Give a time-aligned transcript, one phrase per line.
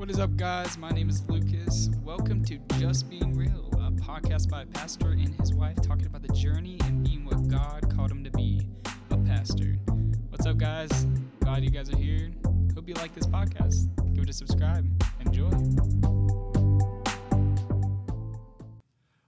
[0.00, 0.78] What is up, guys?
[0.78, 1.90] My name is Lucas.
[2.02, 6.22] Welcome to Just Being Real, a podcast by a pastor and his wife talking about
[6.22, 8.66] the journey and being what God called him to be
[9.10, 9.76] a pastor.
[10.30, 10.88] What's up, guys?
[11.40, 12.30] Glad you guys are here.
[12.74, 13.90] Hope you like this podcast.
[14.14, 14.90] Give it a subscribe.
[15.20, 15.50] Enjoy.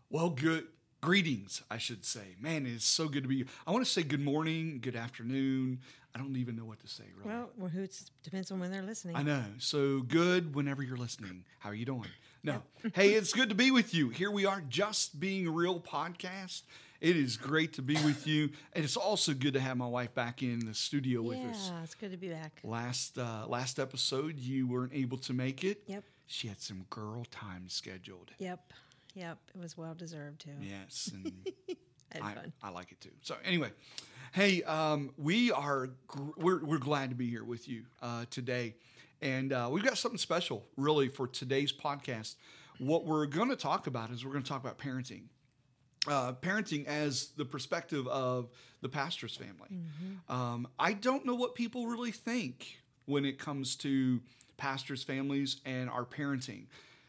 [0.08, 0.68] Well, good
[1.02, 2.36] greetings, I should say.
[2.40, 3.38] Man, it is so good to be.
[3.38, 3.46] Here.
[3.66, 5.80] I want to say good morning, good afternoon.
[6.14, 7.30] I don't even know what to say, really.
[7.34, 7.86] Well, well who
[8.22, 9.16] depends on when they're listening.
[9.16, 9.44] I know.
[9.58, 11.44] So good whenever you're listening.
[11.58, 12.08] How are you doing?
[12.44, 12.62] No.
[12.94, 14.10] hey, it's good to be with you.
[14.10, 16.62] Here we are, Just Being Real podcast.
[17.00, 18.50] It is great to be with you.
[18.74, 21.70] And it's also good to have my wife back in the studio with us.
[21.72, 22.60] Yeah, it's good to be back.
[22.62, 25.82] Last uh, last episode, you weren't able to make it.
[25.86, 26.04] Yep.
[26.26, 28.30] She had some girl time scheduled.
[28.38, 28.72] Yep.
[29.14, 29.38] Yep.
[29.54, 30.50] It was well deserved too.
[30.60, 31.32] Yes, and
[32.14, 32.52] I I, fun.
[32.62, 33.10] I like it too.
[33.22, 33.70] So anyway,
[34.32, 38.74] hey, um, we are gr- we're we're glad to be here with you uh, today,
[39.20, 42.34] and uh, we've got something special really for today's podcast.
[42.78, 45.24] What we're going to talk about is we're going to talk about parenting.
[46.08, 48.48] Uh, parenting as the perspective of
[48.80, 49.68] the pastor's family.
[49.72, 50.32] Mm-hmm.
[50.34, 54.20] Um, I don't know what people really think when it comes to
[54.56, 56.64] pastors' families and our parenting.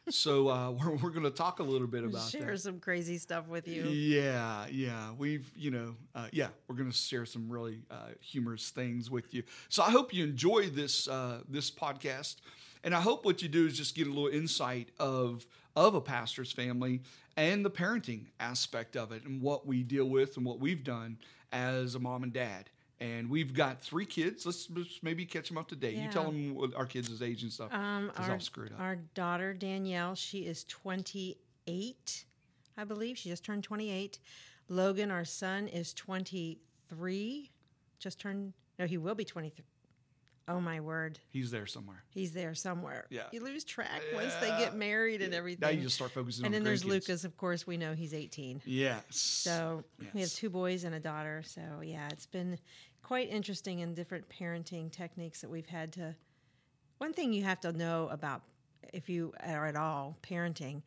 [0.10, 2.60] So uh, we're, we're going to talk a little bit about Share that.
[2.60, 3.84] some crazy stuff with you.
[3.84, 5.12] Yeah, yeah.
[5.18, 9.34] We've, you know, uh, yeah, we're going to share some really uh, humorous things with
[9.34, 9.44] you.
[9.70, 12.38] So I hope you enjoy this uh, this podcast,
[12.84, 15.46] and I hope what you do is just get a little insight of
[15.76, 17.02] of a pastor's family
[17.36, 21.18] and the parenting aspect of it, and what we deal with, and what we've done
[21.52, 22.70] as a mom and dad.
[23.04, 24.46] And we've got three kids.
[24.46, 25.96] Let's, let's maybe catch them up to date.
[25.98, 27.74] You tell them what our kids' age and stuff.
[27.74, 28.80] Um, our, I'll screw it up.
[28.80, 32.26] our daughter Danielle, she is 28,
[32.78, 33.18] I believe.
[33.18, 34.20] She just turned 28.
[34.70, 37.52] Logan, our son, is 23.
[38.00, 38.54] Just turned.
[38.80, 39.66] No, he will be 23.
[40.46, 42.04] Oh my word, He's there somewhere.
[42.10, 43.06] he's there somewhere.
[43.10, 43.24] Yeah.
[43.32, 45.62] you lose track once they get married and everything.
[45.62, 46.90] Now you just start focusing and then there's grandkids.
[46.90, 47.24] Lucas.
[47.24, 48.62] Of course, we know he's 18.
[48.66, 49.16] Yes.
[49.16, 51.44] So we have two boys and a daughter.
[51.46, 52.60] So yeah, it's been
[53.04, 56.16] quite interesting in different parenting techniques that we've had to.
[56.98, 58.42] One thing you have to know about
[58.94, 60.82] if you are at all parenting,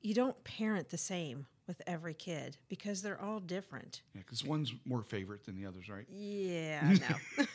[0.00, 4.02] you don't parent the same with every kid because they're all different.
[4.14, 6.06] Yeah, because one's more favorite than the others, right?
[6.10, 6.94] Yeah,
[7.38, 7.46] no.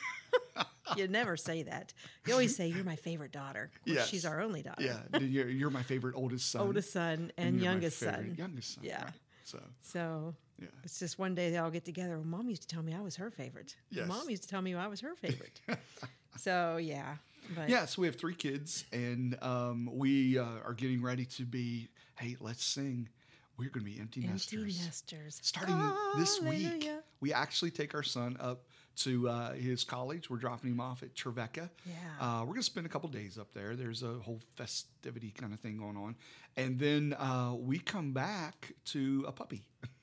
[0.98, 1.94] you never say that.
[2.26, 3.70] You always say you're my favorite daughter.
[3.86, 4.08] Course, Yes.
[4.08, 4.82] she's our only daughter.
[4.84, 6.62] Yeah, you're, you're my favorite oldest son.
[6.62, 8.36] Oldest son and, you're youngest son.
[8.38, 8.84] Youngest son.
[8.84, 9.04] Yeah.
[9.04, 9.14] right.
[9.44, 10.68] So, So yeah.
[10.84, 12.18] It's just one day they all get together.
[12.18, 13.76] Well, mom used to tell me I was her favorite.
[13.90, 14.08] Yes.
[14.08, 15.62] Mom used to tell me I was her favorite.
[16.38, 17.16] so yeah,
[17.56, 21.44] but Yeah, so we have three kids, and um, we uh, are getting ready to
[21.46, 23.10] be, hey, let's sing.
[23.58, 24.86] We're going to be empty, empty nesters.
[24.86, 25.40] nesters.
[25.42, 25.76] Starting
[26.16, 26.88] this week,
[27.22, 28.66] we actually take our son up
[28.98, 30.30] to uh, his college.
[30.30, 31.70] We're dropping him off at Trevecca.
[31.86, 31.94] Yeah.
[32.20, 33.76] Uh, we're going to spend a couple days up there.
[33.76, 36.16] There's a whole festivity kind of thing going on.
[36.56, 39.64] And then uh, we come back to a puppy.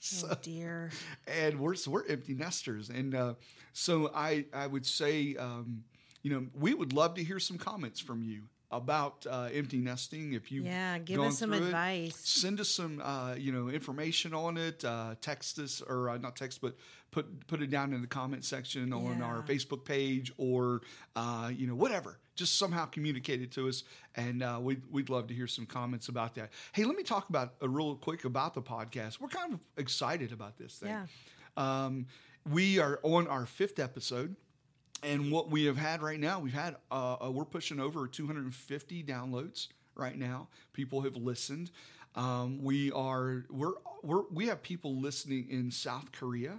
[0.04, 0.90] so, Oh dear.
[1.26, 3.34] and we're so we're empty nesters, and uh,
[3.72, 5.84] so I I would say um,
[6.22, 10.32] you know we would love to hear some comments from you about uh, empty nesting.
[10.32, 12.16] If you Yeah, give us some advice.
[12.16, 14.84] send us some uh, you know information on it.
[14.84, 16.76] Uh, text us or uh, not text, but
[17.10, 20.82] put put it down in the comment section on our Facebook page or
[21.16, 22.18] uh, you know whatever.
[22.36, 23.82] Just somehow communicate it to us,
[24.16, 26.50] and uh, we'd we'd love to hear some comments about that.
[26.72, 29.20] Hey, let me talk about a real quick about the podcast.
[29.20, 30.88] We're kind of excited about this thing.
[30.90, 31.06] Yeah.
[31.56, 32.06] Um,
[32.50, 34.36] we are on our fifth episode.
[35.02, 39.02] And what we have had right now, we've had uh, uh, we're pushing over 250
[39.04, 40.48] downloads right now.
[40.72, 41.70] People have listened.
[42.16, 46.58] Um, we are we're, we're we have people listening in South Korea.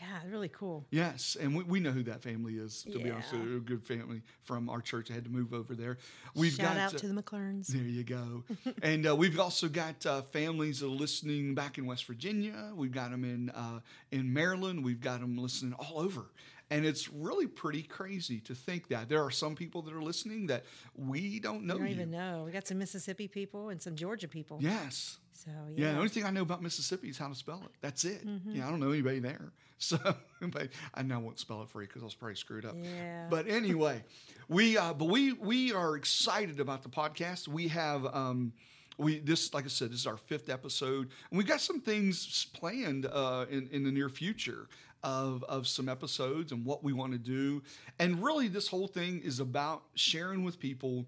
[0.00, 0.86] Yeah, really cool.
[0.90, 2.84] Yes, and we, we know who that family is.
[2.84, 5.10] To be honest, they're a good family from our church.
[5.10, 5.98] I had to move over there.
[6.36, 7.66] We've Shout got out uh, to the McLarns.
[7.66, 8.44] there you go.
[8.82, 12.70] and uh, we've also got uh, families that are listening back in West Virginia.
[12.76, 13.80] We've got them in uh,
[14.12, 14.84] in Maryland.
[14.84, 16.26] We've got them listening all over.
[16.70, 20.48] And it's really pretty crazy to think that there are some people that are listening
[20.48, 20.64] that
[20.94, 21.94] we don't know You don't you.
[21.94, 22.42] even know.
[22.44, 24.58] We got some Mississippi people and some Georgia people.
[24.60, 25.18] Yes.
[25.32, 25.56] So Yeah.
[25.56, 25.64] yeah.
[25.86, 25.92] Mm-hmm.
[25.92, 27.70] The only thing I know about Mississippi is how to spell it.
[27.80, 28.22] That's it.
[28.46, 28.66] Yeah.
[28.66, 29.52] I don't know anybody there.
[29.80, 29.96] So,
[30.42, 32.74] but I now won't spell it for you because I was probably screwed up.
[32.82, 33.28] Yeah.
[33.30, 34.02] But anyway,
[34.48, 37.46] we uh, but we we are excited about the podcast.
[37.46, 38.52] We have um,
[38.98, 42.46] we this like I said, this is our fifth episode, and we've got some things
[42.54, 44.66] planned uh, in in the near future
[45.02, 47.62] of of some episodes and what we want to do.
[47.98, 51.06] And really, this whole thing is about sharing with people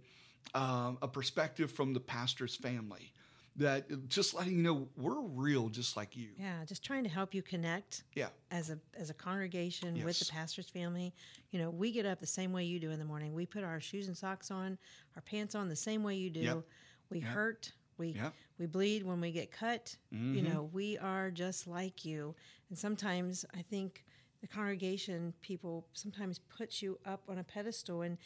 [0.55, 3.13] um, a perspective from the pastor's family.
[3.57, 6.29] that just letting you know we're real, just like you.
[6.39, 8.29] Yeah, just trying to help you connect Yeah.
[8.51, 11.13] as a as a congregation with the pastor's family.
[11.51, 13.35] You know, we get up the same way you do in the morning.
[13.35, 14.79] We put our shoes and socks on,
[15.17, 16.41] our pants on the same way you do.
[16.41, 16.63] Yep.
[17.11, 17.29] We Yep.
[17.29, 17.73] hurt.
[18.01, 18.33] We Yep.
[18.59, 19.97] we bleed when we get cut.
[20.11, 20.45] You Mhm.
[20.45, 22.35] know, we are just like you.
[22.69, 24.05] And sometimes I think
[24.41, 28.17] the congregation people sometimes put you up on a pedestal and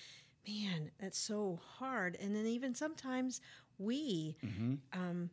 [0.46, 2.16] man, that's so hard.
[2.20, 3.40] And then even sometimes
[3.78, 4.74] we Mm-hmm.
[4.92, 5.30] um,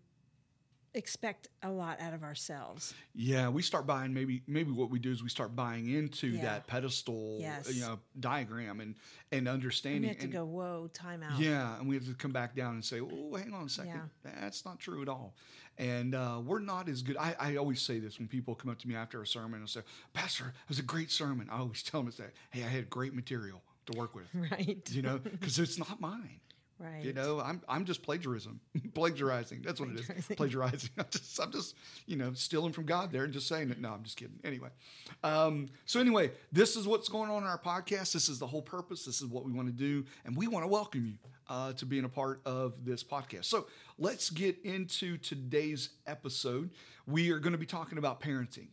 [0.94, 2.94] expect a lot out of ourselves.
[3.16, 6.42] Yeah, we start buying maybe maybe what we do is we start buying into Yeah.
[6.44, 7.74] that pedestal Yes.
[7.74, 8.96] you know diagram and
[9.32, 11.40] and And understanding we have to and- go, whoa, time out.
[11.40, 14.10] Yeah, and we have to come back down and say, "Oh, hang on a second,
[14.24, 15.36] that's not true at all."
[15.78, 17.16] And uh, we're not as good.
[17.18, 19.70] I, I always say this when people come up to me after a sermon and
[19.70, 19.82] say,
[20.14, 23.14] "Pastor, it was a great sermon." I always tell them, "Say, hey, I had great
[23.14, 24.82] material to work with." Right.
[24.92, 26.42] You know, because it's not mine.
[26.82, 27.04] Right.
[27.04, 28.60] You know, I'm I'm just plagiarism,
[28.96, 29.62] plagiarizing.
[29.64, 30.26] That's what it is.
[30.36, 30.90] Plagiarizing.
[30.98, 31.76] I'm just, I'm just,
[32.08, 33.80] you know, stealing from God there and just saying it.
[33.80, 34.40] No, I'm just kidding.
[34.44, 34.70] Anyway,
[35.24, 38.14] um, so anyway, this is what's going on in our podcast.
[38.14, 39.06] This is the whole purpose.
[39.06, 41.14] This is what we want to do, and we want to welcome you
[41.48, 43.46] uh, to being a part of this podcast.
[43.46, 43.68] So
[44.00, 46.72] let's get into today's episode.
[47.06, 48.70] We are going to be talking about parenting.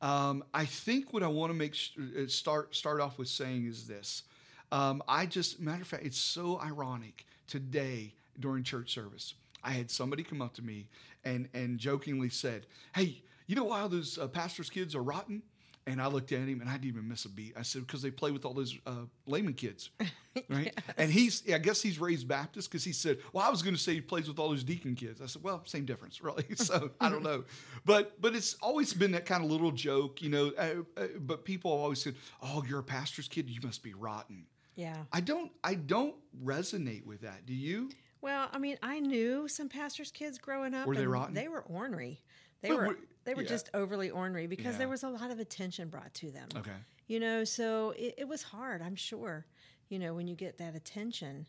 [0.00, 3.66] Um, I think what I want to make sh- uh, start start off with saying
[3.66, 4.22] is this.
[4.70, 9.34] Um, I just matter of fact, it's so ironic today during church service.
[9.62, 10.86] I had somebody come up to me
[11.24, 15.42] and and jokingly said, "Hey, you know why all those uh, pastors' kids are rotten?"
[15.86, 17.54] And I looked at him and I didn't even miss a beat.
[17.58, 19.90] I said, "Because they play with all those uh, layman kids."
[20.48, 20.72] right?
[20.96, 23.80] And he's, I guess he's raised Baptist because he said, "Well, I was going to
[23.80, 26.90] say he plays with all those deacon kids." I said, "Well, same difference, really." So
[27.00, 27.44] I don't know,
[27.84, 30.52] but but it's always been that kind of little joke, you know.
[30.56, 34.46] Uh, uh, but people always said, "Oh, you're a pastor's kid, you must be rotten."
[34.80, 34.96] Yeah.
[35.12, 37.46] I don't, I don't resonate with that.
[37.46, 37.90] Do you?
[38.22, 40.86] Well, I mean, I knew some pastors' kids growing up.
[40.86, 41.34] Were they and rotten?
[41.34, 42.22] They were ornery.
[42.62, 42.86] They But were.
[42.88, 43.48] were- They were yeah.
[43.48, 44.78] just overly ornery because Yeah.
[44.78, 46.48] there was a lot of attention brought to them.
[46.56, 46.70] Okay.
[47.06, 48.80] You know, so it, it was hard.
[48.82, 49.46] I'm sure.
[49.90, 51.46] You know, when you get that attention,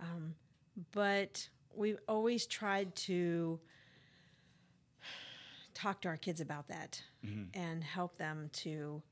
[0.00, 0.34] um,
[0.92, 3.58] but we've always tried to
[5.74, 7.58] talk to our kids about that Mm-hmm.
[7.60, 9.02] and help them to,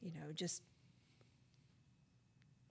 [0.00, 0.62] you know, just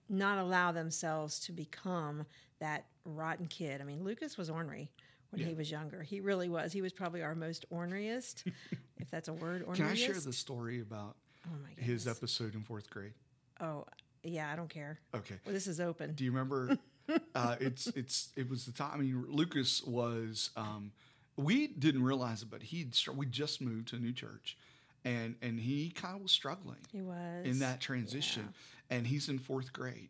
[0.09, 2.25] not allow themselves to become
[2.59, 3.81] that rotten kid.
[3.81, 4.91] I mean, Lucas was ornery
[5.31, 6.01] when he was younger.
[6.03, 6.73] He really was.
[6.73, 8.45] He was probably our most orneriest,
[8.97, 9.65] if that's a word.
[9.65, 9.75] Orneriest.
[9.75, 11.15] Can I share the story about
[11.45, 13.13] Oh his episode in fourth grade?
[13.61, 13.85] Oh,
[14.23, 14.51] yeah.
[14.51, 14.99] I don't care.
[15.15, 15.35] Okay.
[15.45, 16.13] Well, this is open.
[16.13, 16.77] Do you remember?
[17.35, 18.91] uh, it's it's it was the time.
[18.93, 20.49] I mean, Lucas was.
[20.55, 20.91] Um,
[21.37, 24.57] we didn't realize it, but he we just moved to a new church,
[25.05, 28.53] and and he kind of was struggling He was in that transition,
[28.89, 30.09] and he's in fourth grade,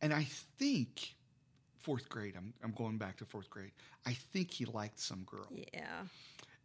[0.00, 0.24] and I
[0.58, 1.14] think
[1.78, 2.34] fourth grade.
[2.36, 3.72] I'm I'm going back to fourth grade.
[4.06, 6.02] I think he liked some girl, Yeah.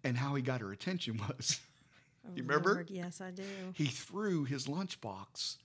[0.03, 1.59] and how he got her attention was
[2.27, 2.73] Oh, You remember?
[2.73, 3.44] Lord, Yes, I do.
[3.73, 5.57] he threw his lunchbox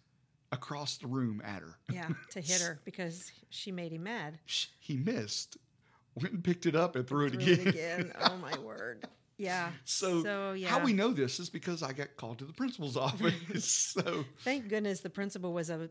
[0.53, 1.77] across the room at her.
[1.91, 4.39] Yeah, to hit her because she made him mad.
[4.79, 5.57] He missed,
[6.15, 7.61] went and picked it up and threw it Threw again.
[7.61, 8.13] it again.
[8.21, 9.07] Oh my word.
[9.41, 9.71] Yeah.
[9.85, 10.69] So, So, yeah.
[10.69, 13.65] how we know this is because I got called to the principal's office.
[13.65, 15.89] so Thank goodness the principal was a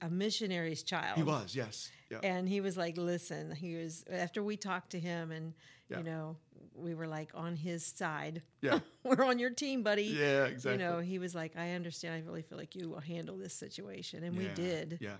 [0.00, 1.16] a missionary's child.
[1.16, 5.00] he was, yes, yeah, And he was like, "Listen, he was." After we talked to
[5.00, 5.54] him, and
[5.88, 5.98] Yeah.
[5.98, 6.36] you know,
[6.74, 8.42] we were like on his side.
[8.60, 10.04] yeah, we're on your team, buddy.
[10.04, 10.72] yeah, exactly.
[10.72, 12.14] You know, he was like, "I understand.
[12.14, 14.98] I really feel like you will handle this situation," and we did.
[15.00, 15.16] Yeah.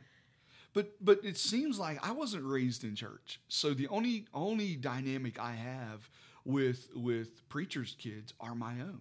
[0.74, 3.40] But but it seems like I wasn't raised in church.
[3.48, 6.08] So the only only dynamic I have
[6.44, 9.00] with with preachers' kids are my own.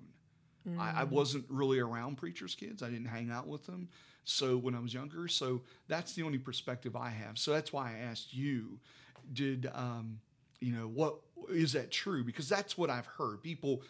[0.79, 2.83] I, I wasn't really around preachers' kids.
[2.83, 3.89] I didn't hang out with them.
[4.23, 7.39] So when I was younger, so that's the only perspective I have.
[7.39, 8.79] So that's why I asked you,
[9.33, 10.19] did um,
[10.59, 11.15] you know what
[11.49, 12.23] is that true?
[12.23, 13.41] Because that's what I've heard.
[13.41, 13.81] People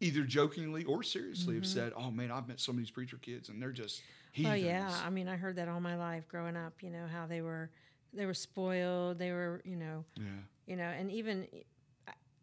[0.00, 3.48] either jokingly or seriously have said, "Oh man, I've met some of these preacher kids,
[3.48, 6.56] and they're just Oh heathens." yeah, I mean, I heard that all my life growing
[6.56, 6.82] up.
[6.82, 7.70] You know how they were,
[8.12, 9.18] they were spoiled.
[9.18, 10.24] They were, you know, yeah.
[10.66, 11.46] you know, and even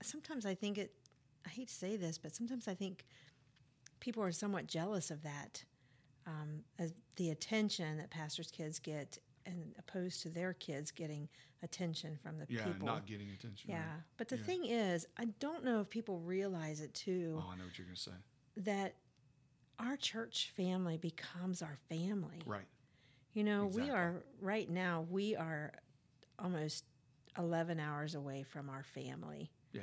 [0.04, 0.94] sometimes I think it.
[1.46, 3.04] I hate to say this, but sometimes I think
[4.00, 5.64] people are somewhat jealous of that,
[6.26, 11.28] um, as the attention that pastors' kids get, and opposed to their kids getting
[11.64, 12.88] attention from the Yeah, people.
[12.88, 13.72] not getting attention.
[13.72, 14.02] yeah, right.
[14.18, 14.44] but the Yeah.
[14.44, 17.88] thing is, I don't know if people realize it too Oh, I know what you're
[17.88, 18.12] gonna say.
[18.58, 18.96] that
[19.80, 22.42] our church family becomes our family.
[22.46, 22.68] Right.
[23.34, 25.74] You know, we are right now, we are
[26.40, 26.86] almost
[27.38, 29.52] 11 hours away from our family.
[29.74, 29.82] Yeah.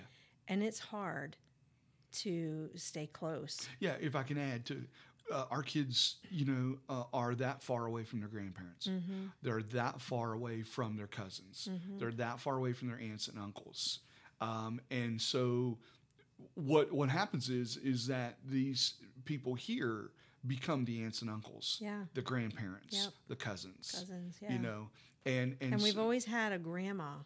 [0.49, 1.37] And it's hard
[2.13, 3.69] to stay close.
[3.79, 3.95] Yeah.
[4.01, 4.83] If I can add to,
[5.33, 8.89] uh, our kids, you know, uh, are that far away from their grandparents.
[8.89, 9.27] Mm-hmm.
[9.43, 11.69] They're that far away from their cousins.
[11.99, 14.01] They're that far away from their aunts and uncles.
[14.41, 15.79] Um, and so
[16.55, 18.95] what what happens is is that these
[19.25, 20.11] people here
[20.47, 22.05] become the aunts and uncles, Yeah.
[22.15, 23.13] the grandparents, Yep.
[23.29, 24.53] the cousins, Cousins, yeah.
[24.55, 24.89] you know,
[25.27, 27.17] and and, and we've so- always had a grandma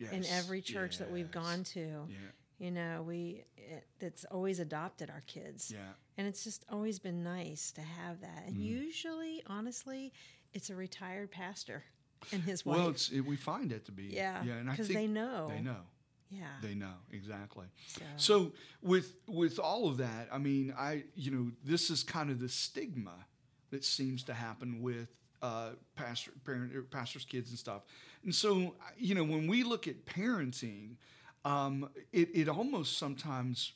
[0.00, 1.80] in every church that we've gone to.
[2.08, 2.16] Yeah,
[2.58, 5.70] You know, we it, that's always adopted our kids.
[5.74, 5.80] yeah.
[6.16, 8.44] And it's just always been nice to have that.
[8.44, 8.48] Mm.
[8.48, 10.12] And usually, honestly,
[10.52, 11.84] it's a retired pastor
[12.32, 12.76] and his wife.
[12.78, 15.06] Well, it's it, we find it to be yeah, yeah, and I because think they
[15.06, 15.48] know.
[15.54, 15.82] they know.
[16.30, 16.44] Yeah.
[16.60, 17.66] They know exactly.
[17.86, 18.52] so, So
[18.82, 22.48] with with all of that, I mean, I you know this is kind of the
[22.50, 23.26] stigma
[23.70, 25.08] that seems to happen with
[25.42, 27.82] uh, pastor parent pastors' kids and stuff.
[28.24, 30.96] And so you know when we look at parenting,
[31.44, 33.72] um, it it almost sometimes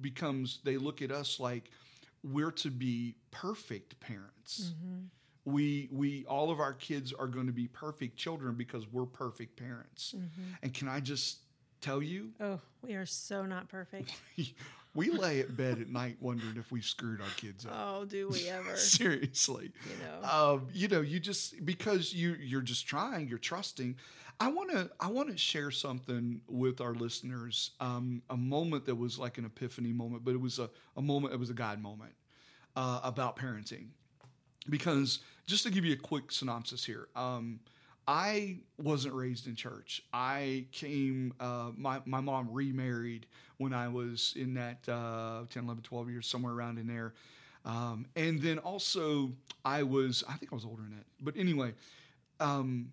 [0.00, 1.70] becomes they look at us like
[2.22, 4.72] we're to be perfect parents.
[5.44, 9.56] We we all of our kids are going to be perfect children because we're perfect
[9.56, 10.14] parents.
[10.62, 11.38] And can I just
[11.80, 14.12] tell you, oh, we are so not perfect.
[14.96, 17.72] we lay at bed at night wondering if we screwed our kids up.
[17.76, 18.76] oh, do we ever?
[18.76, 20.28] Seriously, You know.
[20.54, 23.96] um, you know, you just because you you're just trying, you're trusting.
[24.38, 27.70] I want to I want to share something with our listeners.
[27.80, 31.32] Um, a moment that was like an epiphany moment, but it was a, a moment.
[31.34, 32.12] It was a God moment
[32.74, 33.88] uh, about parenting.
[34.68, 37.60] Because just to give you a quick synopsis here, um,
[38.08, 40.02] I wasn't raised in church.
[40.12, 43.26] I came, uh, my, my mom remarried
[43.58, 47.14] when I was in that uh, 10, 11, 12 years, somewhere around in there.
[47.64, 49.32] Um, and then also,
[49.64, 51.06] I was, I think I was older than that.
[51.20, 51.74] But anyway,
[52.38, 52.92] um,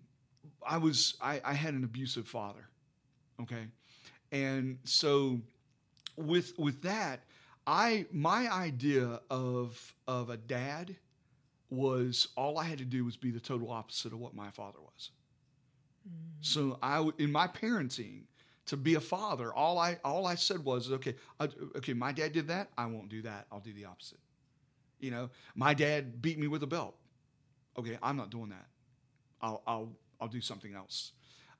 [0.66, 2.66] I was, I, I had an abusive father.
[3.40, 3.66] Okay.
[4.32, 5.40] And so
[6.16, 7.20] with, with that,
[7.66, 10.96] I, my idea of, of a dad
[11.70, 14.78] was all I had to do was be the total opposite of what my father
[14.80, 15.10] was.
[16.40, 18.24] So I, in my parenting,
[18.66, 22.32] to be a father, all I all I said was, okay, I, okay, my dad
[22.32, 22.68] did that.
[22.76, 23.46] I won't do that.
[23.50, 24.18] I'll do the opposite.
[25.00, 26.96] You know, my dad beat me with a belt.
[27.78, 28.66] Okay, I'm not doing that.
[29.40, 31.12] I'll I'll I'll do something else.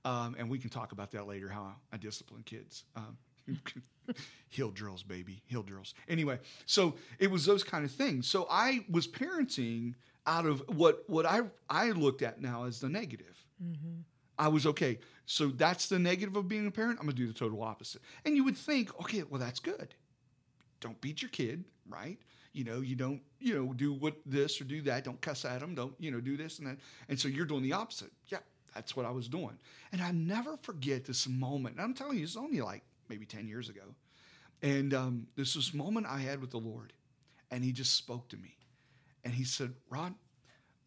[0.04, 1.48] Um, and we can talk about that later.
[1.48, 2.84] How I discipline kids.
[2.96, 3.16] Um,
[4.48, 5.94] hill drills, baby, hill drills.
[6.08, 8.26] Anyway, so it was those kind of things.
[8.26, 9.94] So I was parenting
[10.26, 13.44] out of what what I I looked at now as the negative.
[13.62, 14.00] Mm-hmm.
[14.38, 14.98] I was okay.
[15.26, 16.98] So that's the negative of being a parent.
[16.98, 18.02] I'm gonna do the total opposite.
[18.24, 19.94] And you would think, okay, well that's good.
[20.80, 22.18] Don't beat your kid, right?
[22.52, 25.04] You know, you don't, you know, do what this or do that.
[25.04, 25.74] Don't cuss at them.
[25.74, 26.76] Don't, you know, do this and that.
[27.08, 28.10] And so you're doing the opposite.
[28.28, 28.38] Yeah,
[28.74, 29.58] that's what I was doing.
[29.92, 31.76] And I never forget this moment.
[31.76, 33.94] And I'm telling you, it's only like maybe 10 years ago.
[34.62, 36.92] And um, this was moment I had with the Lord.
[37.50, 38.56] And he just spoke to me.
[39.24, 40.14] And he said, Rod,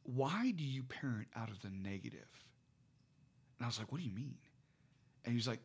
[0.03, 2.27] why do you parent out of the negative?
[3.57, 4.36] And I was like, what do you mean?
[5.25, 5.59] And he's like,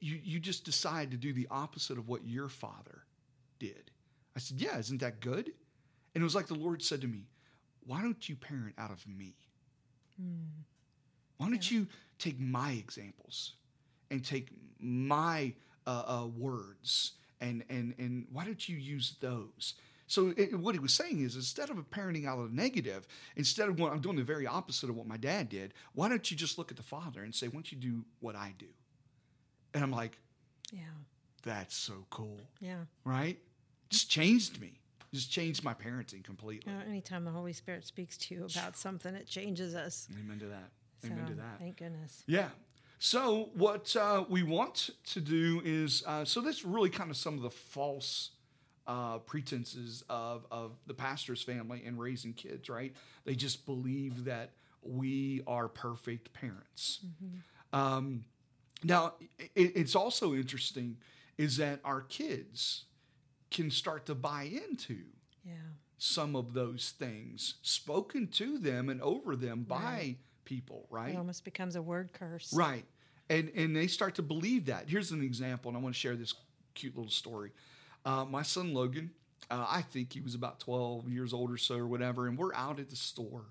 [0.00, 3.02] you, you just decide to do the opposite of what your father
[3.58, 3.90] did.
[4.36, 5.52] I said, yeah, isn't that good?
[6.14, 7.26] And it was like the Lord said to me,
[7.84, 9.34] why don't you parent out of me?
[11.38, 11.86] Why don't you
[12.18, 13.54] take my examples
[14.10, 14.48] and take
[14.78, 15.52] my
[15.86, 19.74] uh, uh, words and, and, and why don't you use those?
[20.06, 23.68] So it, what he was saying is instead of parenting out of the negative, instead
[23.68, 26.36] of what I'm doing the very opposite of what my dad did, why don't you
[26.36, 28.66] just look at the father and say, why don't you do what I do?
[29.72, 30.18] And I'm like,
[30.72, 30.80] Yeah.
[31.44, 32.84] that's so cool, Yeah.
[33.04, 33.38] right?
[33.88, 34.80] Just changed me.
[35.14, 36.72] Just changed my parenting completely.
[36.72, 40.08] You know, anytime the Holy Spirit speaks to you about something, it changes us.
[40.24, 40.70] Amen to that.
[41.02, 41.58] So, Amen to that.
[41.58, 42.22] Thank goodness.
[42.26, 42.48] Yeah.
[43.02, 47.34] So what uh, we want to do is uh, so that's really kind of some
[47.34, 48.32] of the false
[48.86, 52.92] uh, pretenses of of the pastor's family and raising kids, right?
[53.24, 54.50] They just believe that
[54.82, 57.00] we are perfect parents.
[57.72, 58.24] Um,
[58.84, 60.98] now, it, it's also interesting
[61.38, 62.84] is that our kids
[63.50, 64.98] can start to buy into
[65.42, 65.54] Yeah.
[65.96, 70.16] some of those things spoken to them and over them by Right.
[70.50, 71.14] People, right?
[71.14, 72.52] It almost becomes a word curse.
[72.52, 72.84] Right.
[73.30, 74.88] And and they start to believe that.
[74.88, 76.34] Here's an example, and I want to share this
[76.74, 77.52] cute little story.
[78.04, 79.12] Uh, my son Logan,
[79.50, 82.54] uh, I think he was about 12 years old or so or whatever, and we're
[82.54, 83.44] out at the store.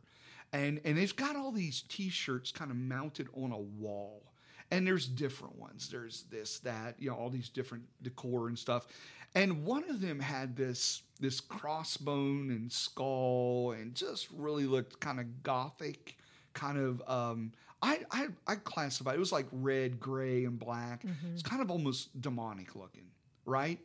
[0.52, 4.24] And and they've got all these t-shirts kind of mounted on a wall.
[4.72, 5.90] And there's different ones.
[5.90, 8.86] There's this, that, you know, all these different decor and stuff.
[9.34, 15.20] And one of them had this this crossbone and skull and just really looked kind
[15.20, 16.18] of gothic,
[16.54, 17.52] kind of um
[17.82, 21.04] I, I I classify it was like red, gray, and black.
[21.34, 23.06] It's kind of almost demonic looking,
[23.46, 23.80] right?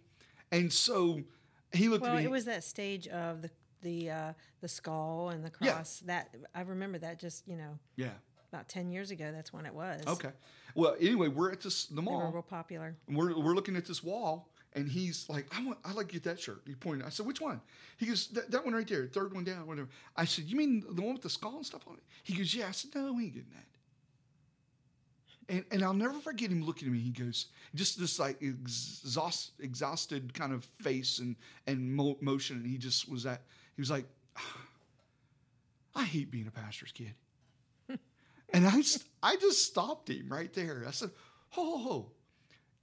[0.50, 1.20] And so
[1.72, 2.24] he looked Well, at me.
[2.24, 3.50] it was that stage of the
[3.82, 5.74] the uh, the skull and the Yeah.
[5.74, 6.00] cross.
[6.06, 8.14] That I remember that just you know yeah.
[8.52, 9.30] about ten years ago.
[9.32, 10.02] That's when it was.
[10.06, 10.30] Okay.
[10.74, 12.32] Well, anyway, we're at this the They were mall.
[12.32, 12.96] real popular.
[13.08, 16.40] we're we're looking at this wall, and he's like, I want, I like get that
[16.40, 16.62] shirt.
[16.66, 17.06] He pointed.
[17.06, 17.60] I said, which one?
[17.96, 19.88] He goes, that, that one right there, third one down, whatever.
[20.16, 22.02] I said, you mean the one with the skull and stuff on it?
[22.24, 22.66] He goes, yeah.
[22.68, 23.64] I said, no, we ain't getting that.
[25.54, 26.98] And, and I'll never forget him looking at me.
[26.98, 32.56] He goes, just this like exhaust, exhausted kind of face and, and mo- motion.
[32.56, 33.42] And he just was that,
[33.76, 34.58] he was like, ah,
[35.94, 37.14] I hate being a pastor's kid.
[38.52, 38.82] and I
[39.22, 40.84] I just stopped him right there.
[40.88, 41.10] I said,
[41.50, 42.10] ho, ho, ho.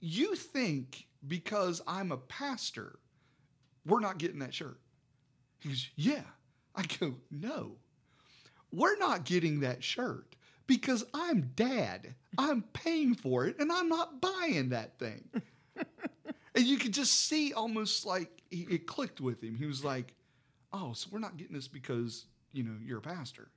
[0.00, 2.98] You think because I'm a pastor,
[3.86, 4.78] we're not getting that shirt?
[5.60, 6.22] He goes, yeah.
[6.74, 7.76] I go, no.
[8.72, 10.34] We're not getting that shirt
[10.66, 12.14] because I'm dad.
[12.38, 15.28] I'm paying for it and I'm not buying that thing.
[16.54, 19.54] and you could just see almost like he, it clicked with him.
[19.56, 20.14] He was like,
[20.72, 23.48] oh, so we're not getting this because, you know, you're a pastor.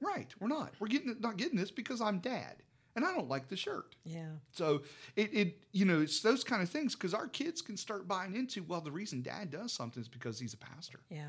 [0.00, 0.74] Right, we're not.
[0.78, 2.54] We're getting not getting this because I'm dad
[2.96, 3.94] and I don't like the shirt.
[4.04, 4.26] Yeah.
[4.52, 4.82] So
[5.16, 8.34] it, it you know, it's those kind of things because our kids can start buying
[8.34, 11.00] into, well, the reason dad does something is because he's a pastor.
[11.10, 11.28] Yeah.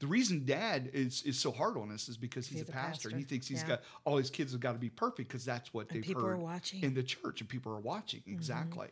[0.00, 2.74] The reason dad is is so hard on us is because he's, He's a a
[2.74, 3.68] pastor, and he thinks he's Yeah.
[3.68, 6.24] got all his kids have got to be perfect because that's what And they've people
[6.24, 6.82] heard are watching.
[6.82, 8.32] in the church, and people are watching Mm-hmm.
[8.32, 8.88] exactly.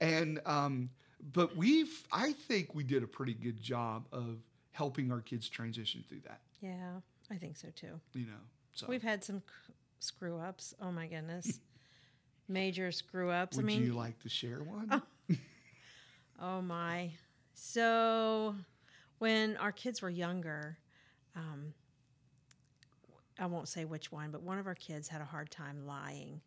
[0.00, 0.90] And um,
[1.32, 4.36] but we've I think we did a pretty good job of
[4.70, 6.40] helping our kids transition through that.
[6.60, 7.00] Yeah.
[7.28, 8.00] I think so too.
[8.14, 8.42] You know,
[8.72, 9.42] so We've had some
[9.98, 10.74] screw ups.
[10.80, 11.60] Oh my goodness.
[12.48, 13.56] Major screw ups.
[13.56, 15.02] I would mean, you like to share one?
[16.40, 17.12] Oh my.
[17.54, 18.54] So
[19.18, 20.76] when our kids were younger,
[21.34, 21.72] um,
[23.38, 26.40] I won't say which one, but one of our kids had a hard time lying.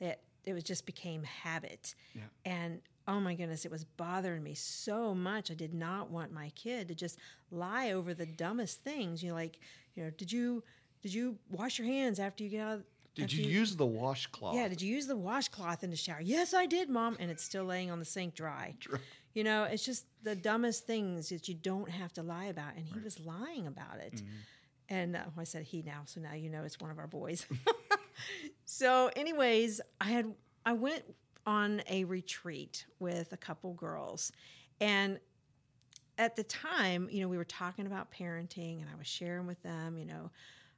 [0.00, 1.94] That it was just became habit.
[2.14, 2.22] Yeah.
[2.44, 5.50] And oh my goodness, it was bothering me so much.
[5.50, 7.18] I did not want my kid to just
[7.50, 9.22] lie over the dumbest things.
[9.22, 9.58] You know, like,
[9.94, 10.62] you know, did you
[11.02, 12.82] did you wash your hands after you get out?
[13.14, 14.54] Did after you use the washcloth?
[14.54, 16.20] yeah, did you use the washcloth in the shower?
[16.22, 17.16] Yes, I did, mom.
[17.20, 18.74] And it's still laying on the sink dry.
[19.34, 22.76] You know, it's just the dumbest things that you don't have to lie about.
[22.76, 24.16] And he was lying about it.
[24.16, 24.26] Mm-hmm.
[24.90, 27.46] And uh, I said he now, so now you know it's one of our boys.
[28.66, 30.34] so, anyways, I had
[30.66, 31.02] I went
[31.46, 34.32] on a retreat with a couple girls,
[34.82, 35.18] and
[36.18, 39.62] at the time, you know, we were talking about parenting, and I was sharing with
[39.62, 40.30] them, you know,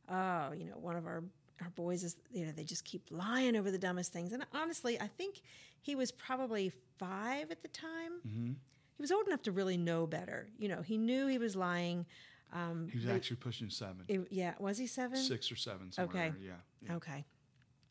[0.09, 1.25] oh, you know, one of our
[1.63, 4.33] our boys is, you know, they just keep lying over the dumbest things.
[4.33, 5.41] And honestly, I think
[5.81, 8.13] he was probably five at the time.
[8.27, 8.53] Mm-hmm.
[8.97, 10.49] He was old enough to really know better.
[10.59, 12.07] You know, he knew he was lying.
[12.53, 15.17] Um, He was actually pushing seven, it- yeah, was he seven?
[15.17, 15.93] six or seven.
[15.93, 16.35] Somewhere Okay.
[16.45, 16.53] Yeah.
[16.83, 16.97] yeah.
[16.97, 17.25] Okay.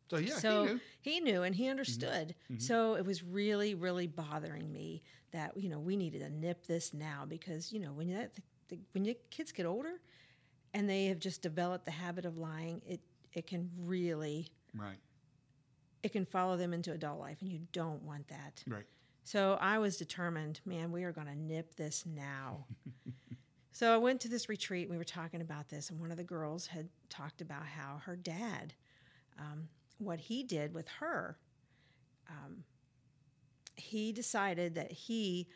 [0.09, 0.79] So yeah, so he knew.
[1.01, 2.35] he knew and he understood.
[2.59, 6.93] So it was really, really bothering me that you know we needed to nip this
[6.93, 8.07] now because you know when
[8.69, 9.99] the, when your kids get older
[10.73, 13.01] and they have just developed the habit of lying, it
[13.33, 14.99] it can really Right.
[16.03, 18.63] it can follow them into adult life, and you don't want that.
[18.67, 18.85] Right.
[19.23, 22.65] So I was determined, man, we are going to nip this now.
[23.71, 24.83] so I went to this retreat.
[24.83, 28.01] And we were talking about this, and one of the girls had talked about how
[28.05, 28.73] her dad,
[29.39, 31.37] um, what he did with her.
[32.29, 32.63] Um,
[33.75, 35.47] he decided that he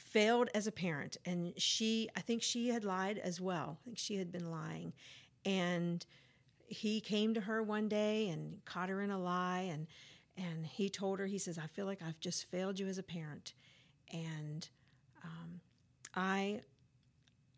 [0.00, 3.78] failed as a parent, and she, I think she had lied as well.
[3.80, 4.92] I think she had been lying,
[5.44, 6.04] and
[6.66, 9.86] he came to her one day and caught her in a lie, and
[10.36, 13.02] and he told her, he says, I feel like I've just failed you as a
[13.02, 13.54] parent,
[14.12, 14.68] and
[15.22, 15.60] um,
[16.14, 16.62] I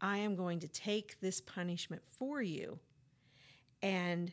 [0.02, 2.80] I am going to take this punishment for you.
[3.82, 4.32] And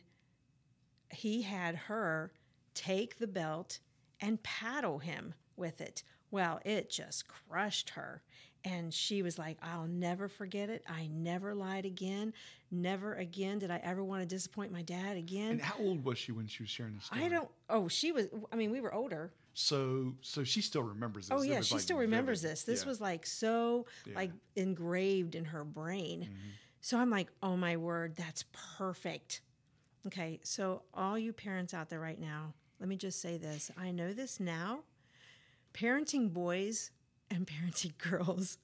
[1.10, 2.32] he had her
[2.74, 3.78] take the belt
[4.20, 6.02] and paddle him with it.
[6.30, 8.22] Well, it just crushed her.
[8.62, 10.84] And she was like, I'll never forget it.
[10.86, 12.34] I never lied again.
[12.70, 15.52] Never again did I ever want to disappoint my dad again.
[15.52, 17.24] And how old was she when she was sharing this story?
[17.24, 19.32] I don't, oh, she was, I mean, we were older.
[19.54, 21.38] So, so she still remembers this.
[21.38, 22.52] Oh yeah, she like, still remembers vivid.
[22.52, 22.62] this.
[22.64, 22.88] This Yeah.
[22.88, 24.14] was like so Yeah.
[24.14, 26.22] like engraved in her brain.
[26.24, 26.48] Mm-hmm.
[26.82, 28.44] So I'm like, "Oh my word, that's
[28.78, 29.42] perfect."
[30.06, 33.70] Okay, so all you parents out there right now, let me just say this.
[33.76, 34.84] I know this now.
[35.72, 36.90] Parenting boys
[37.30, 38.58] and parenting girls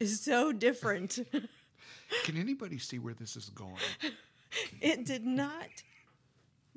[0.00, 1.18] is so different.
[2.24, 3.76] Can anybody see where this is going?
[4.80, 5.68] it did not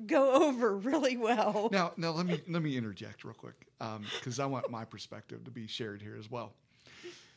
[0.06, 1.68] go over really well.
[1.72, 5.44] now, now let me let me interject real quick um, because I want my perspective
[5.44, 6.54] to be shared here as well.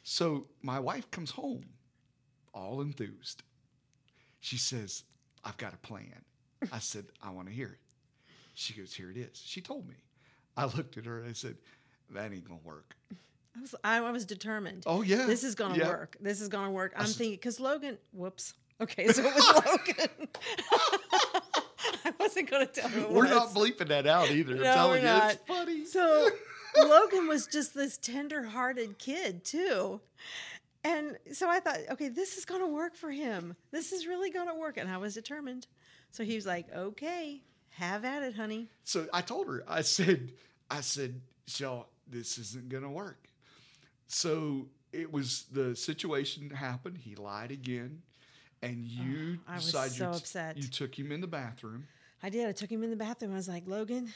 [0.03, 1.65] So my wife comes home,
[2.53, 3.43] all enthused.
[4.39, 5.03] She says,
[5.43, 6.25] "I've got a plan."
[6.71, 7.79] I said, "I want to hear it."
[8.53, 9.95] She goes, "Here it is." She told me.
[10.55, 11.57] I looked at her and I said,
[12.13, 12.95] "That ain't gonna work."
[13.55, 14.83] I was, I, I was determined.
[14.85, 15.87] Oh yeah, this is gonna Yeah.
[15.89, 16.17] work.
[16.19, 16.93] This is gonna work.
[16.95, 17.97] I'm thinking because Logan.
[18.11, 18.53] Whoops.
[18.81, 20.27] Okay, so it was Logan.
[22.05, 23.29] I wasn't gonna tell We're was.
[23.29, 24.53] not bleeping that out either.
[24.55, 25.33] I'm No, telling we're you, not.
[25.33, 25.85] it's funny.
[25.85, 26.29] So
[26.77, 30.01] Logan was just this tender-hearted kid too.
[30.83, 33.55] And so I thought, okay, this is going to work for him.
[33.71, 34.75] This is really going to work.
[34.75, 35.65] And I was determined.
[36.11, 38.67] So he was like, okay, have at it, honey.
[38.83, 40.33] So I told her, I said,
[40.69, 43.27] I said, Shell, this isn't gonna work.
[44.07, 46.99] So it was the situation happened.
[46.99, 48.01] He lied again,
[48.61, 50.57] and you I was decided so you, upset.
[50.57, 51.87] you took him in the bathroom.
[52.21, 52.47] I did.
[52.47, 53.33] I took him in the bathroom.
[53.33, 54.11] I was like, Logan,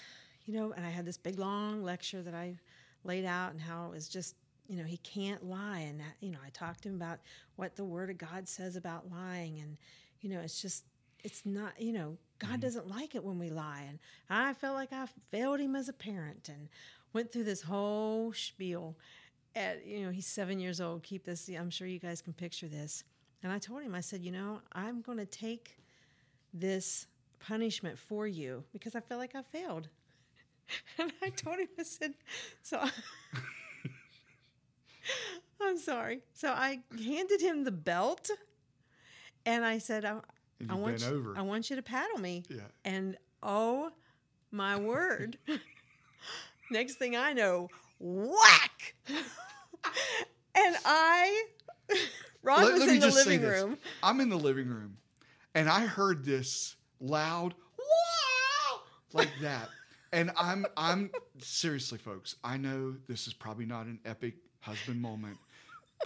[0.45, 2.55] you know, and I had this big long lecture that I
[3.03, 4.35] laid out and how it was just,
[4.67, 5.79] you know, he can't lie.
[5.79, 7.19] And, that, you know, I talked to him about
[7.57, 9.59] what the Word of God says about lying.
[9.59, 9.77] And,
[10.21, 10.85] you know, it's just,
[11.23, 12.59] it's not, you know, God mm-hmm.
[12.61, 13.83] doesn't like it when we lie.
[13.89, 16.69] And I felt like I failed him as a parent and
[17.13, 18.97] went through this whole spiel.
[19.55, 21.03] At, you know, he's seven years old.
[21.03, 23.03] Keep this, I'm sure you guys can picture this.
[23.43, 25.77] And I told him, I said, you know, I'm going to take
[26.53, 27.07] this
[27.39, 29.89] punishment for you because I feel like I failed.
[30.97, 32.13] And I told him, I said,
[32.61, 32.77] so
[35.61, 36.19] I'm sorry.
[36.33, 38.29] So I handed him the belt
[39.45, 40.19] and I said, I,
[40.69, 41.37] I want you, over.
[41.37, 42.43] I want you to paddle me.
[42.49, 42.63] Yeah.
[42.83, 43.91] And oh
[44.51, 45.37] my word.
[46.71, 48.95] Next thing I know, whack.
[49.09, 51.43] and I
[52.43, 53.61] Ron Let- was let in the living this.
[53.63, 53.77] room.
[54.03, 54.97] I'm in the living room,
[55.55, 58.79] and I heard this loud wow
[59.13, 59.69] like that,
[60.11, 62.35] and I'm I'm seriously, folks.
[62.43, 65.37] I know this is probably not an epic husband moment,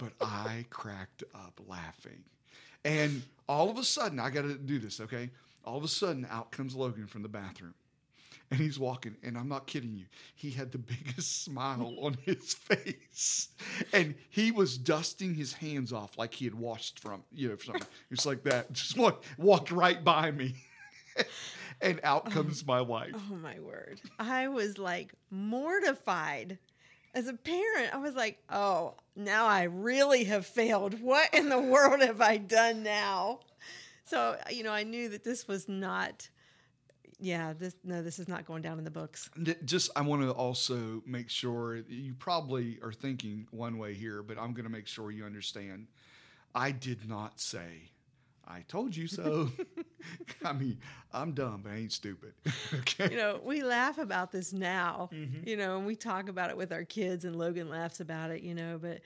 [0.00, 2.22] but I cracked up laughing,
[2.84, 5.00] and all of a sudden I got to do this.
[5.00, 5.30] Okay,
[5.64, 7.74] all of a sudden out comes Logan from the bathroom.
[8.52, 10.04] And he's walking, and I'm not kidding you.
[10.34, 13.48] He had the biggest smile on his face,
[13.94, 17.86] and he was dusting his hands off like he had washed from, you know, something.
[18.10, 18.70] It's like that.
[18.82, 20.56] Just walk, walked right by me,
[21.80, 23.14] and out oh, comes my wife.
[23.14, 24.02] Oh my word.
[24.18, 26.58] I was like mortified.
[27.14, 31.00] As a parent, I was like, oh, now I really have failed.
[31.00, 33.40] What in the world have I done now?
[34.04, 36.28] So, you know, I knew that this was not,
[37.22, 39.30] yeah, this, no, this is not going down in the books.
[39.64, 44.38] Just, I want to also make sure you probably are thinking one way here, but
[44.38, 45.86] I'm going to make sure you understand.
[46.52, 47.90] I did not say,
[48.46, 49.50] I told you so.
[50.44, 50.78] I mean,
[51.12, 52.32] I'm dumb, but I ain't stupid.
[52.74, 53.08] okay.
[53.10, 55.48] You know, we laugh about this now, mm-hmm.
[55.48, 58.42] you know, and we talk about it with our kids, and Logan laughs about it,
[58.42, 59.00] you know, but,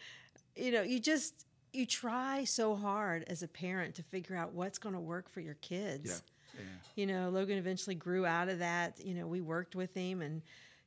[0.56, 4.78] you know, you just, you try so hard as a parent to figure out what's
[4.78, 6.10] going to work for your kids.
[6.10, 6.32] Yeah.
[6.58, 6.62] Yeah.
[6.96, 8.98] you know, Logan eventually grew out of that.
[9.04, 10.42] You know, we worked with him and,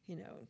[0.07, 0.47] you know,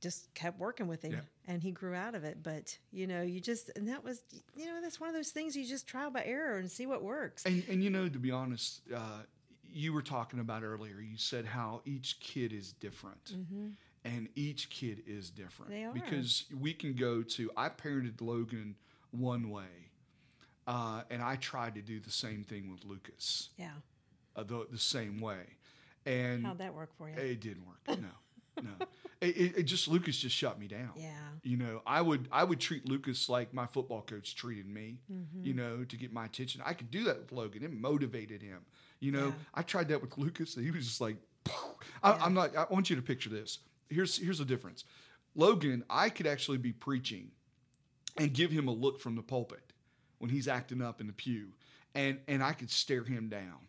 [0.00, 1.20] just kept working with him Yeah.
[1.46, 2.42] and he grew out of it.
[2.42, 4.22] But, you know, you just, and that was,
[4.56, 7.02] you know, that's one of those things you just trial by error and see what
[7.02, 7.44] works.
[7.44, 9.22] And, and you know, to be honest, uh,
[9.70, 11.00] you were talking about earlier.
[11.00, 13.34] You said how each kid is different,
[14.04, 15.72] and each kid is different.
[15.72, 15.80] Mm-hmm.
[15.92, 16.10] They are.
[16.10, 17.50] because we can go to.
[17.54, 18.76] I parented Logan
[19.10, 19.90] one way,
[20.66, 23.72] uh, and I tried to do the same thing with Lucas, yeah.
[24.38, 25.40] Uh, the, the same way,
[26.06, 27.16] and How'd that work for you?
[27.16, 27.98] it didn't work.
[28.00, 28.86] No, no.
[29.20, 30.90] It, it, it just Lucas just shut me down.
[30.94, 31.10] Yeah.
[31.42, 35.00] You know, I would I would treat Lucas like my football coach treated me.
[35.12, 35.44] Mm-hmm.
[35.44, 36.62] You know, to get my attention.
[36.64, 37.64] I could do that with Logan.
[37.64, 38.60] It motivated him.
[39.00, 39.32] You know, Yeah.
[39.54, 40.54] I tried that with Lucas.
[40.54, 41.16] And he was just like,
[42.00, 42.54] I, I'm not.
[42.56, 43.58] I want you to picture this.
[43.90, 44.84] Here's here's the difference.
[45.34, 47.32] Logan, I could actually be preaching
[48.16, 49.72] and give him a look from the pulpit
[50.18, 51.48] when he's acting up in the pew,
[51.92, 53.66] and and I could stare him down.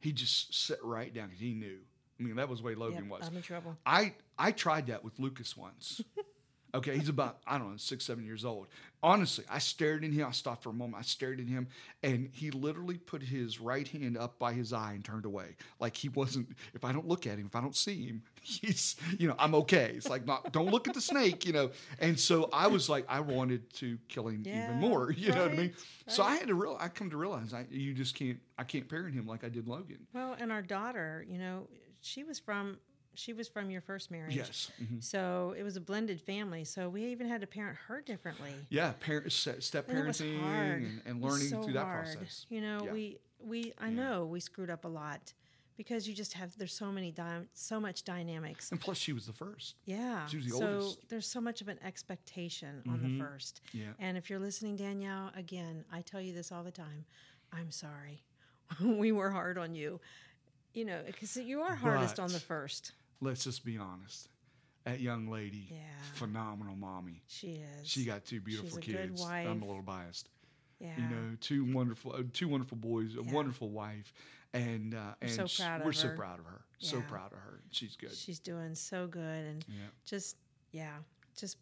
[0.00, 1.78] He just sat right down because he knew.
[2.18, 3.28] I mean, that was the way Logan Yep, was.
[3.28, 3.76] I'm in trouble.
[3.86, 6.02] I I tried that with Lucas once.
[6.74, 8.68] Okay, he's about I don't know six seven years old.
[9.02, 10.26] Honestly, I stared at him.
[10.28, 10.96] I stopped for a moment.
[10.98, 11.68] I stared at him,
[12.02, 15.96] and he literally put his right hand up by his eye and turned away, like
[15.96, 16.50] he wasn't.
[16.74, 19.54] If I don't look at him, if I don't see him, he's you know I'm
[19.56, 19.94] okay.
[19.96, 21.70] It's like not don't look at the snake, you know.
[21.98, 25.10] And so I was like I wanted to kill him Yeah, even more.
[25.16, 25.66] You know what I mean?
[25.68, 25.74] right,
[26.14, 26.76] So I had to real.
[26.78, 28.38] I come to realize I you just can't.
[28.58, 30.06] I can't parent him like I did Logan.
[30.12, 31.68] Well, and our daughter, you know,
[32.02, 32.78] she was from,
[33.14, 34.36] she was from your first marriage.
[34.36, 34.70] Yes.
[34.80, 35.02] Mhm.
[35.02, 36.64] So it was a blended family.
[36.64, 38.52] So we even had to parent her differently.
[38.68, 42.04] Yeah, parent, step And parenting and, and learning so through that hard.
[42.06, 42.46] process.
[42.48, 42.92] You know, Yeah.
[42.92, 43.94] we we I Yeah.
[43.94, 45.32] know we screwed up a lot
[45.76, 47.14] because you just have there's so many
[47.54, 48.70] so much dynamics.
[48.70, 49.76] And plus, she was the first.
[49.86, 50.26] Yeah.
[50.26, 50.98] She was the so oldest.
[50.98, 51.06] Mm-hmm.
[51.08, 53.60] there's so much of an expectation on the first.
[53.72, 53.92] Yeah.
[53.98, 57.04] And if you're listening, Danielle, again, I tell you this all the time.
[57.52, 58.22] I'm sorry.
[58.80, 60.00] we were hard on you.
[60.72, 62.92] You know, because you are hardest on the first.
[63.20, 64.28] Let's just be honest.
[64.84, 65.76] That young lady, Yeah.
[66.14, 67.22] phenomenal mommy.
[67.28, 67.86] She is.
[67.88, 69.22] She got two beautiful kids.
[69.22, 70.28] I'm a little biased.
[70.78, 70.96] yeah.
[70.96, 74.12] You know, two wonderful, uh, two wonderful boys, a wonderful wife,
[74.54, 76.62] and uh, and so sh- proud of we're so proud of her.
[76.78, 77.60] So proud of her.
[77.70, 78.14] She's good.
[78.14, 79.84] She's doing so good and yeah.
[80.06, 80.36] just
[80.72, 80.94] yeah
[81.36, 81.58] just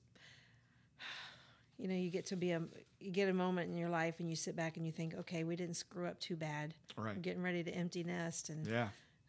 [1.79, 2.63] you know you get to be a
[3.01, 5.45] you get a moment in your life and you sit back and you think okay
[5.45, 7.15] we didn't screw up too bad Right.
[7.17, 8.89] we're getting ready to empty nest and Yeah.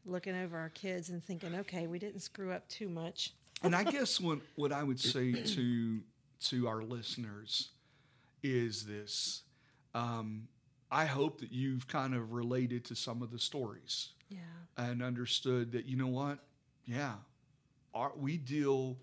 [0.09, 3.83] Looking over our kids and thinking okay we didn't screw up too much and I
[3.83, 5.99] guess what what I would say to
[6.45, 7.69] to our listeners
[8.41, 9.41] is this:
[9.93, 10.47] um,
[10.89, 14.37] I hope that you've kind of related to some of the stories yeah
[14.77, 16.39] and understood that you know what,
[16.85, 17.15] yeah,
[17.93, 18.95] our, we deal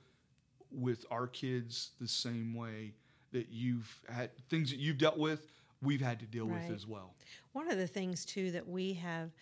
[0.71, 2.95] with our kids the same way
[3.33, 5.47] that you've had things that you've dealt with.
[5.83, 6.66] We've had to deal Right.
[6.66, 7.12] with as well.
[7.53, 9.33] One of the things too that we have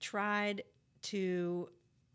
[0.00, 0.62] tried
[1.04, 1.68] to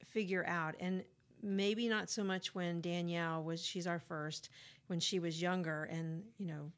[0.04, 1.04] figure out, and
[1.42, 4.50] maybe not so much when Danielle was she's our first,
[4.88, 6.72] when she was younger, and you know,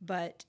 [0.00, 0.44] but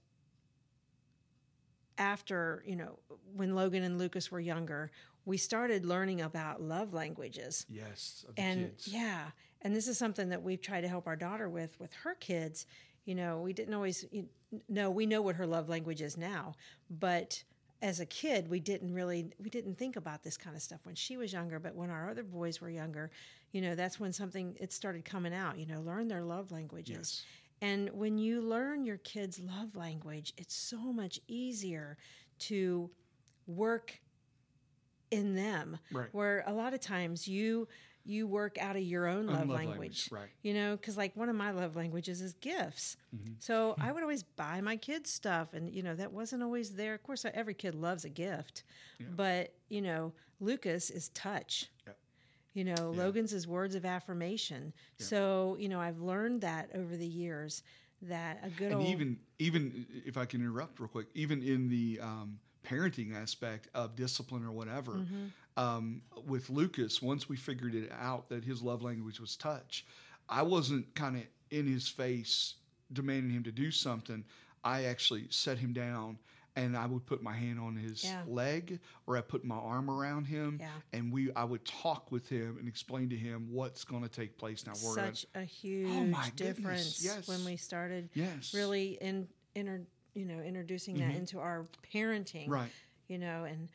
[1.97, 2.99] after you know
[3.35, 4.91] when Logan and Lucas were younger,
[5.25, 7.65] we started learning about love languages.
[7.69, 8.87] Yes, of the and kids.
[8.87, 12.15] yeah and this is something that we've tried to help our daughter with with her
[12.15, 12.65] kids.
[13.05, 14.27] You know we didn't always you
[14.69, 16.55] know we know what her love language is now
[16.89, 17.43] but
[17.81, 20.95] as a kid we didn't really we didn't think about this kind of stuff when
[20.95, 23.09] she was younger but when our other boys were younger
[23.51, 26.95] you know that's when something it started coming out you know learn their love languages
[26.97, 27.25] Yes.
[27.61, 31.97] and when you learn your kids love language it's so much easier
[32.39, 32.89] to
[33.47, 33.99] work
[35.11, 36.07] in them Right.
[36.11, 37.67] where a lot of times you
[38.03, 40.29] you work out of your own love, love language, language, right.
[40.41, 43.33] you know because like one of my love languages is gifts Mm-hmm.
[43.39, 46.93] so i would always buy my kids stuff and you know that wasn't always there
[46.93, 48.63] of course every kid loves a gift
[49.17, 51.97] but you know lucas is touch Yep.
[52.53, 57.05] you know logan's is words of affirmation so you know i've learned that over the
[57.07, 57.63] years
[58.03, 61.67] that a good and old even even if I can interrupt real quick, even in
[61.69, 65.25] the um, parenting aspect of discipline or whatever, Mm-hmm.
[65.57, 69.85] Um, with Lucas, once we figured it out that his love language was touch,
[70.29, 72.55] I wasn't kind of in his face
[72.93, 74.23] demanding him to do something.
[74.63, 76.17] I actually set him down.
[76.57, 78.23] And I would put my hand on his Yeah.
[78.27, 80.69] leg, or I put my arm around him, Yeah.
[80.91, 84.37] and we I would talk with him and explain to him what's going to take
[84.37, 84.65] place.
[84.65, 87.25] Now we're gonna- such a huge Oh difference yes.
[87.25, 88.53] when we started Yes.
[88.53, 89.81] really in inter,
[90.13, 92.51] you know introducing that into our parenting Mm-hmm.
[92.51, 92.71] right.
[93.07, 93.69] you know and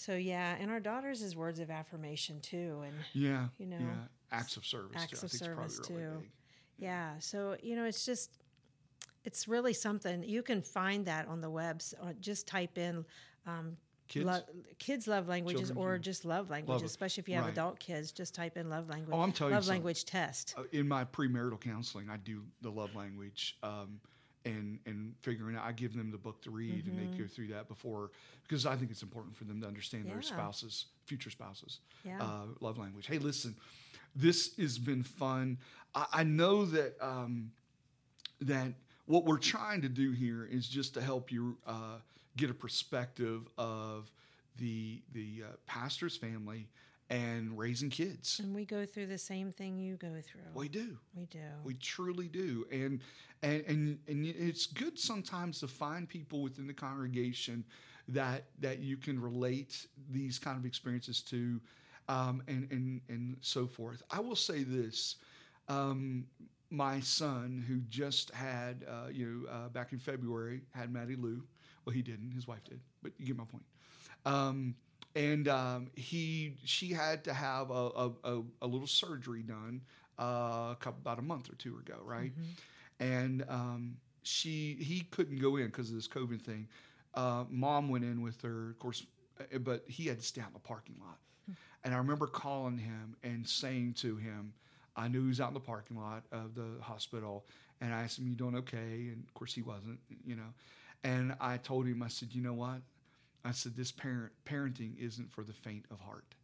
[0.00, 4.06] so yeah and our daughters is words of affirmation too and Yeah, you know, yeah.
[4.38, 4.96] acts of service.
[4.96, 5.26] acts too.
[5.26, 6.18] Of think it's probably service, too.
[6.20, 6.30] big.
[6.78, 8.38] yeah so you know it's just
[9.24, 13.04] it's really something you can find that on the webs uh, just type in
[13.46, 13.76] um,
[14.08, 14.24] Kids?
[14.26, 14.40] lo-
[14.78, 15.98] kids love languages Children, or yeah.
[16.00, 16.86] just love languages it.
[16.86, 17.52] especially if you have Right.
[17.52, 20.62] adult kids just type in love language Oh, I'm telling you love language test Uh,
[20.72, 24.00] in my premarital counseling, I do the love language, um,
[24.44, 25.64] and and figuring out.
[25.64, 28.10] I give them the book to read, and they go through that before
[28.46, 32.22] because I think it's important for them to understand their spouses, future spouses, Yeah.
[32.22, 33.06] uh, love language.
[33.06, 33.54] Hey, listen,
[34.14, 35.58] this has been fun.
[35.94, 37.52] I, I know that um,
[38.40, 38.72] that
[39.06, 41.96] what we're trying to do here is just to help you uh,
[42.36, 44.10] get a perspective of
[44.58, 46.68] the the uh, pastor's family
[47.10, 48.38] and raising kids.
[48.42, 50.96] and we go through the same thing you go through We do.
[51.14, 53.00] we do We truly do, and
[53.42, 57.64] and and and it's good sometimes to find people within the congregation
[58.08, 61.60] that that you can relate these kind of experiences to,
[62.08, 64.02] um, and and and so forth.
[64.10, 65.16] I will say this.
[65.68, 66.26] Um,
[66.72, 71.42] my son, who just had, uh, you know, uh, back in February, had Maddie Lou.
[71.84, 72.30] Well, he didn't.
[72.32, 73.64] His wife did, but you get my point.
[74.24, 74.76] Um,
[75.14, 79.82] and um, he, she had to have a, a, a, a little surgery done
[80.18, 82.32] uh, a couple, about a month or two ago, right?
[83.00, 86.68] And um, she, he couldn't go in because of this COVID thing.
[87.14, 89.04] Uh, mom went in with her, of course,
[89.40, 91.18] uh, but he had to stay out in the parking lot.
[91.82, 94.52] And I remember calling him and saying to him,
[94.96, 97.46] I knew he was out in the parking lot of the hospital,
[97.80, 100.52] and I asked him, "You doing okay?" And of course, he wasn't, you know.
[101.02, 102.82] And I told him, I said, "You know what?"
[103.44, 106.34] I said, "This parent parenting isn't for the faint of heart.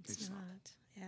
[0.00, 0.38] it's, It's not.
[0.38, 0.70] not.
[0.96, 1.06] yeah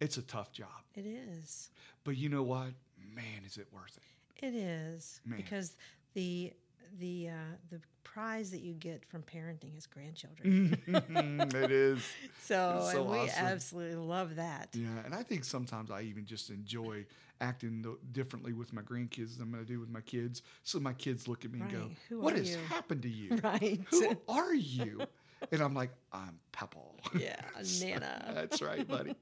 [0.00, 1.70] It's a tough job, it is
[2.04, 2.72] but you know what?
[3.14, 4.44] Man, is it worth it?
[4.46, 5.36] It is Man.
[5.36, 5.76] because
[6.14, 6.52] the
[6.98, 10.76] the uh, the prize that you get from parenting is grandchildren.
[10.86, 12.06] it is.
[12.42, 13.46] so, so and we awesome.
[13.46, 14.68] absolutely love that.
[14.74, 17.06] Yeah, and I think sometimes I even just enjoy
[17.40, 20.42] acting differently with my grandkids than I'm going to do with my kids.
[20.62, 23.36] So my kids look at me and go, Who "What has you?" happened to you?
[23.42, 23.80] Right.
[23.90, 25.00] Who are you?"
[25.50, 26.78] And I'm like, "I'm Papa."
[27.18, 27.40] Yeah,
[27.80, 28.32] Nana.
[28.34, 29.16] That's right, buddy.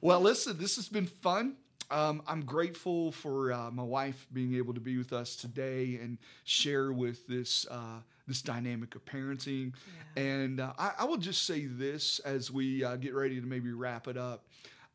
[0.00, 1.56] Well, listen, this has been fun.
[1.90, 6.18] Um, I'm grateful for uh, my wife being able to be with us today and
[6.44, 9.72] share with this uh, this dynamic of parenting.
[10.16, 13.72] And uh, I, I will just say this as we uh, get ready to maybe
[13.72, 14.46] wrap it up.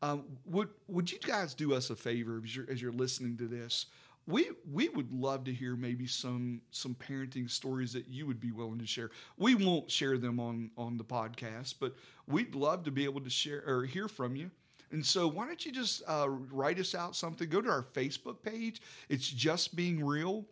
[0.02, 3.46] Um, would would you guys do us a favor as you're, as you're listening to
[3.46, 3.86] this?
[4.26, 8.52] We we would love to hear maybe some some parenting stories that you would be
[8.52, 9.10] willing to share.
[9.36, 11.94] We won't share them on on the podcast, but
[12.26, 14.50] we'd love to be able to share or hear from you.
[14.90, 17.48] And so, why don't you just uh, write us out something?
[17.48, 18.80] Go to our Facebook page.
[19.08, 20.46] It's just being real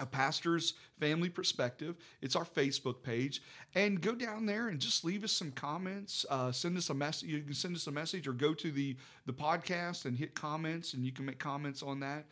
[0.00, 1.96] a pastor's family perspective.
[2.20, 3.42] It's our Facebook page,
[3.74, 6.24] and go down there and just leave us some comments.
[6.28, 7.28] Uh, send us a message.
[7.28, 10.94] You can send us a message, or go to the the podcast and hit comments,
[10.94, 12.26] and you can make comments on that.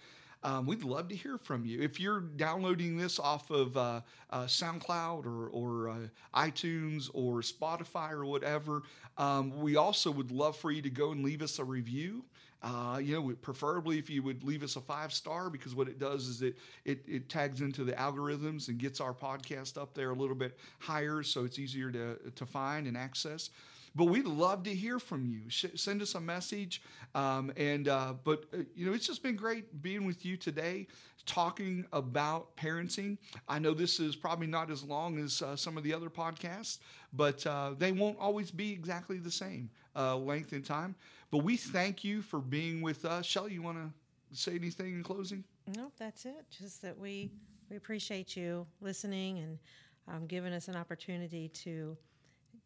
[0.47, 1.83] Um, we'd love to hear from you.
[1.83, 5.97] If you're downloading this off of uh, uh, SoundCloud or, or uh,
[6.37, 8.85] iTunes or Spotify or whatever,
[9.19, 12.23] um, we also would love for you to go and leave us a review.
[12.63, 15.99] Uh, you know, preferably if you would leave us a five star because what it
[15.99, 20.11] does is it, it it tags into the algorithms and gets our podcast up there
[20.11, 23.51] a little bit higher, so it's easier to to find and access.
[23.97, 25.49] But we'd love to hear from you.
[25.49, 26.83] Sh- send us a message.
[27.15, 30.87] Um, and uh, but uh, you know, it's just been great being with you today,
[31.25, 33.17] talking about parenting.
[33.49, 36.79] I know this is probably not as long as uh, some of the other podcasts,
[37.15, 40.95] but uh, they won't always be exactly the same uh, length and time.
[41.31, 43.25] But we thank you for being with us.
[43.25, 45.43] Shelley, you want to say anything in closing?
[45.75, 46.45] No, that's it.
[46.51, 47.31] Just that we
[47.71, 49.59] we appreciate you listening and
[50.07, 51.97] um, giving us an opportunity to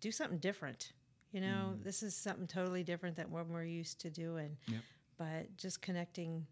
[0.00, 0.92] do something different.
[1.32, 1.84] You know, mm.
[1.84, 4.56] this is something totally different than what we're used to doing.
[4.66, 4.80] Yep.
[5.18, 6.46] But just connecting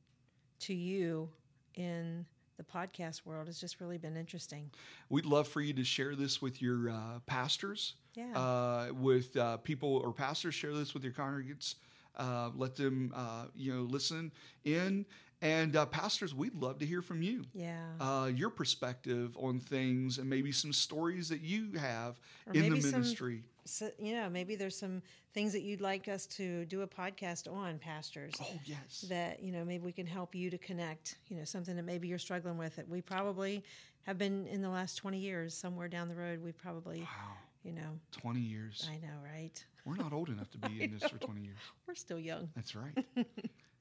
[0.60, 1.28] to you
[1.74, 2.26] in
[2.58, 4.70] the podcast world has just really been interesting.
[5.08, 8.36] We'd love for you to share this with your uh, pastors, yeah.
[8.36, 10.54] uh, with uh, people or pastors.
[10.54, 11.76] Share this with your congregants.
[12.16, 14.32] Uh, let them, uh, you know, listen
[14.64, 15.06] in.
[15.40, 17.44] And uh, pastors, we'd love to hear from you.
[17.54, 18.26] Yeah.
[18.26, 23.36] your perspective on things and maybe some stories that you have or in the ministry.
[23.36, 25.02] Some- so, you know, maybe there's some
[25.34, 28.34] things that you'd like us to do a podcast on, pastors.
[28.40, 29.04] Oh, yes.
[29.08, 32.08] That, you know, maybe we can help you to connect, you know, something that maybe
[32.08, 33.62] you're struggling with that we probably
[34.02, 37.36] have been in the last 20 years, somewhere down the road, we probably, wow.
[37.62, 37.98] you know.
[38.12, 38.88] 20 years.
[38.90, 39.64] I know, right?
[39.84, 41.58] We're not old enough to be in this for 20 years.
[41.86, 42.48] We're still young.
[42.56, 43.04] That's right.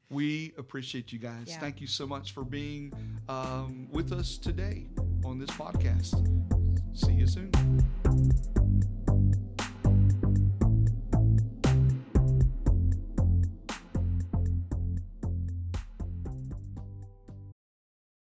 [0.09, 1.45] we appreciate you guys.
[1.47, 1.59] Yeah.
[1.59, 2.93] Thank you so much for being
[3.29, 4.87] um, with us today
[5.25, 6.15] on this podcast.
[6.93, 8.56] See you soon.